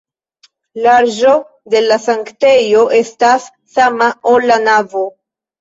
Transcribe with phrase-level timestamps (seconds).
[0.85, 1.33] Larĝo
[1.75, 5.07] de la sanktejo estas sama, ol la navo.